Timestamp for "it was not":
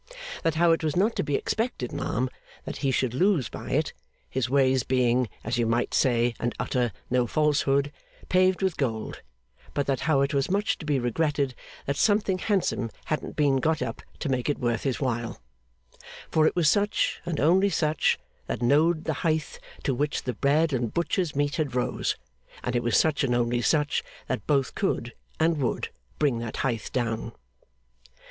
0.71-1.15